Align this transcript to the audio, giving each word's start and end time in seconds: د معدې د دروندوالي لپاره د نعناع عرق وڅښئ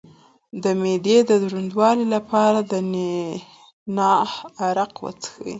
د 0.63 0.65
معدې 0.81 1.17
د 1.29 1.31
دروندوالي 1.43 2.05
لپاره 2.15 2.59
د 2.71 2.73
نعناع 2.93 4.29
عرق 4.67 4.93
وڅښئ 5.03 5.49